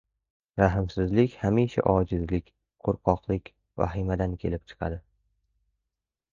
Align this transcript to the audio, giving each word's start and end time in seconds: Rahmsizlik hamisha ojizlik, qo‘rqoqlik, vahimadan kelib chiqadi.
Rahmsizlik 0.61 1.35
hamisha 1.41 1.83
ojizlik, 1.91 2.49
qo‘rqoqlik, 2.89 3.53
vahimadan 3.85 4.37
kelib 4.47 4.69
chiqadi. 4.73 5.01